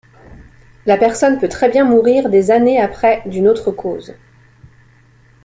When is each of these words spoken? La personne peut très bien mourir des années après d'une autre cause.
La 0.87 0.97
personne 0.97 1.37
peut 1.37 1.47
très 1.47 1.69
bien 1.69 1.85
mourir 1.85 2.29
des 2.31 2.49
années 2.49 2.81
après 2.81 3.21
d'une 3.27 3.47
autre 3.47 3.69
cause. 3.69 4.15